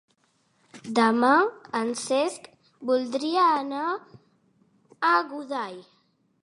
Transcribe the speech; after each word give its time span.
Demà 0.99 1.33
en 1.81 1.91
Cesc 2.05 2.49
voldria 2.93 3.47
anar 3.61 3.87
a 5.13 5.15
Godall. 5.35 5.81